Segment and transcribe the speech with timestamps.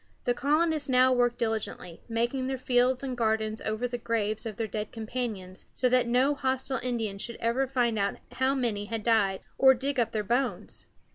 [0.23, 4.65] The colonists now worked diligently, making their fields and gardens over the graves of their
[4.65, 9.41] dead companions, so that no hostile Indians should ever find out how many had died,
[9.59, 10.87] or dig up their bones.